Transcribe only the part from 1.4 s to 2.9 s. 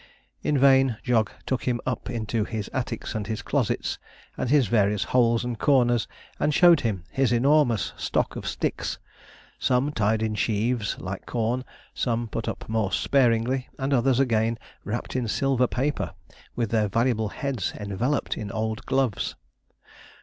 took him up into his